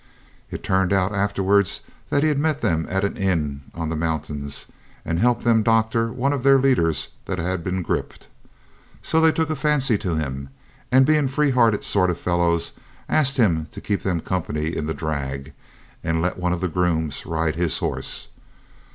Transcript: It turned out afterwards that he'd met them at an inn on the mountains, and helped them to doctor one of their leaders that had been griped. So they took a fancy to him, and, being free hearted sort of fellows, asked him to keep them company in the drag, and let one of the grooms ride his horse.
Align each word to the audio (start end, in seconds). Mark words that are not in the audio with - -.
It 0.49 0.63
turned 0.63 0.91
out 0.91 1.13
afterwards 1.13 1.81
that 2.09 2.23
he'd 2.23 2.39
met 2.39 2.61
them 2.61 2.87
at 2.89 3.03
an 3.03 3.15
inn 3.17 3.61
on 3.75 3.89
the 3.89 3.95
mountains, 3.95 4.65
and 5.05 5.19
helped 5.19 5.43
them 5.43 5.59
to 5.59 5.63
doctor 5.63 6.11
one 6.11 6.33
of 6.33 6.41
their 6.41 6.57
leaders 6.57 7.09
that 7.25 7.37
had 7.37 7.63
been 7.63 7.83
griped. 7.83 8.27
So 9.03 9.21
they 9.21 9.31
took 9.31 9.51
a 9.51 9.55
fancy 9.55 9.99
to 9.99 10.15
him, 10.15 10.49
and, 10.91 11.05
being 11.05 11.27
free 11.27 11.51
hearted 11.51 11.83
sort 11.83 12.09
of 12.09 12.19
fellows, 12.19 12.73
asked 13.07 13.37
him 13.37 13.67
to 13.69 13.79
keep 13.79 14.01
them 14.01 14.21
company 14.21 14.75
in 14.75 14.87
the 14.87 14.95
drag, 14.95 15.53
and 16.03 16.19
let 16.19 16.39
one 16.39 16.51
of 16.51 16.61
the 16.61 16.67
grooms 16.67 17.27
ride 17.27 17.55
his 17.55 17.77
horse. 17.77 18.29